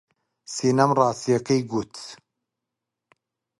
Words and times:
سینەم 0.53 0.91
ڕاستییەکەی 0.97 1.61
گوت. 1.71 1.93